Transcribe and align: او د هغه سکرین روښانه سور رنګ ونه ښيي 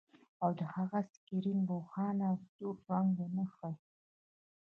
او 0.43 0.49
د 0.59 0.61
هغه 0.75 0.99
سکرین 1.13 1.59
روښانه 1.71 2.27
سور 2.53 2.75
رنګ 2.89 3.09
ونه 3.19 3.45
ښيي 3.55 3.73